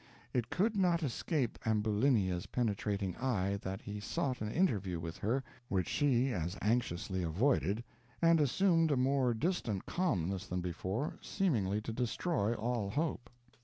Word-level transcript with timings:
It 0.33 0.49
could 0.49 0.75
not 0.75 1.03
escape 1.03 1.59
Ambulinia's 1.63 2.47
penetrating 2.47 3.15
eye 3.17 3.59
that 3.61 3.81
he 3.81 3.99
sought 3.99 4.41
an 4.41 4.49
interview 4.51 4.99
with 4.99 5.17
her, 5.17 5.43
which 5.69 5.87
she 5.87 6.33
as 6.33 6.57
anxiously 6.59 7.21
avoided, 7.21 7.83
and 8.19 8.41
assumed 8.41 8.89
a 8.89 8.97
more 8.97 9.35
distant 9.35 9.85
calmness 9.85 10.47
than 10.47 10.59
before, 10.61 11.19
seemingly 11.21 11.81
to 11.81 11.93
destroy 11.93 12.55
all 12.55 12.89
hope. 12.89 13.29